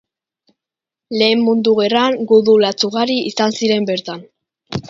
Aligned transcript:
Lehen 1.21 1.43
Mundu 1.49 1.75
Gerran 1.81 2.17
gudu 2.33 2.57
latz 2.67 2.75
ugari 2.91 3.21
izan 3.33 3.57
ziren 3.61 3.91
bertan. 3.95 4.29